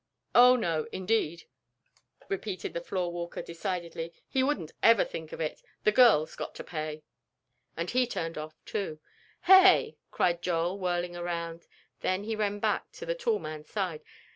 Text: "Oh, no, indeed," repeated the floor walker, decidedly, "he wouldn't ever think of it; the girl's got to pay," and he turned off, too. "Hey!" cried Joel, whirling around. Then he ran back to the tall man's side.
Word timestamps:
"Oh, 0.33 0.55
no, 0.55 0.87
indeed," 0.91 1.43
repeated 2.27 2.73
the 2.73 2.81
floor 2.81 3.11
walker, 3.13 3.43
decidedly, 3.43 4.11
"he 4.27 4.41
wouldn't 4.41 4.71
ever 4.81 5.05
think 5.05 5.31
of 5.31 5.39
it; 5.39 5.61
the 5.83 5.91
girl's 5.91 6.35
got 6.35 6.55
to 6.55 6.63
pay," 6.63 7.03
and 7.77 7.91
he 7.91 8.07
turned 8.07 8.35
off, 8.35 8.55
too. 8.65 8.99
"Hey!" 9.43 9.99
cried 10.09 10.41
Joel, 10.41 10.79
whirling 10.79 11.15
around. 11.15 11.67
Then 11.99 12.23
he 12.23 12.35
ran 12.35 12.57
back 12.59 12.91
to 12.93 13.05
the 13.05 13.13
tall 13.13 13.37
man's 13.37 13.69
side. 13.69 14.03